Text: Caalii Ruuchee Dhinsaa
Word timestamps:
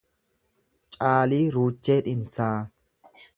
Caalii 0.95 1.43
Ruuchee 1.57 1.99
Dhinsaa 2.09 2.53